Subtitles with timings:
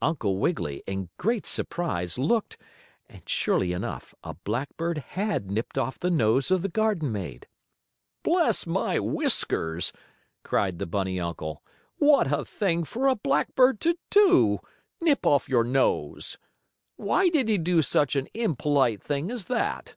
[0.00, 2.56] Uncle Wiggily, in great surprise, looked,
[3.08, 7.48] and, surely enough, a blackbird had nipped off the nose of the garden maid.
[8.22, 9.92] "Bless my whiskers!"
[10.44, 11.60] cried the bunny uncle.
[11.98, 14.60] "What a thing for a blackbird to do
[15.00, 16.38] nip off your nose!
[16.94, 19.96] Why did he do such an impolite thing as that?"